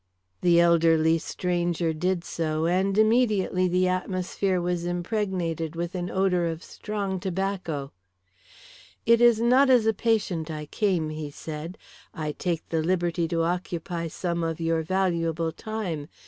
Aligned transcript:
The 0.41 0.59
elderly 0.59 1.19
stranger 1.19 1.93
did 1.93 2.23
so, 2.23 2.65
and 2.65 2.97
immediately 2.97 3.67
the 3.67 3.87
atmosphere 3.87 4.59
was 4.59 4.83
impregnated 4.83 5.75
with 5.75 5.93
an 5.93 6.09
odour 6.09 6.47
of 6.47 6.63
strong 6.63 7.19
tobacco. 7.19 7.91
"It 9.05 9.21
is 9.21 9.39
not 9.39 9.69
as 9.69 9.85
a 9.85 9.93
patient 9.93 10.49
I 10.49 10.65
came," 10.65 11.11
he 11.11 11.29
said. 11.29 11.77
"I 12.15 12.31
take 12.31 12.67
the 12.69 12.81
liberty 12.81 13.27
to 13.27 13.43
occupy 13.43 14.07
some 14.07 14.43
of 14.43 14.59
your 14.59 14.81
valuable 14.81 15.51
time. 15.51 16.07